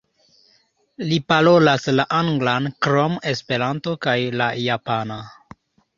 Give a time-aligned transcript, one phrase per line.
[1.09, 5.21] Li parolas la anglan krom esperanto kaj la japana.